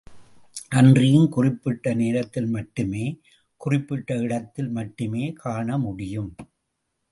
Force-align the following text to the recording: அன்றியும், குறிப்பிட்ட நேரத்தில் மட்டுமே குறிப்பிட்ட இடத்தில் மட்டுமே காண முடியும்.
அன்றியும், 0.69 1.27
குறிப்பிட்ட 1.29 1.93
நேரத்தில் 1.93 2.47
மட்டுமே 2.47 3.05
குறிப்பிட்ட 3.61 4.17
இடத்தில் 4.17 4.69
மட்டுமே 4.69 5.33
காண 5.33 5.77
முடியும். 5.77 6.35